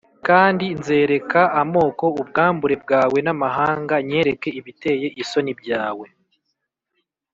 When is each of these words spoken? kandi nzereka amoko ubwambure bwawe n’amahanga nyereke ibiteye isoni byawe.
kandi 0.27 0.65
nzereka 0.79 1.39
amoko 1.61 2.05
ubwambure 2.21 2.75
bwawe 2.83 3.17
n’amahanga 3.25 3.95
nyereke 4.09 4.49
ibiteye 4.59 5.07
isoni 5.21 5.51
byawe. 5.59 6.05